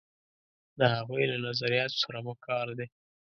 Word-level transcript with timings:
د 0.79 0.81
هغوی 0.95 1.23
له 1.31 1.37
نظریاتو 1.47 1.99
سره 2.03 2.17
مو 2.25 2.33
کار 2.47 2.67
دی. 2.77 2.87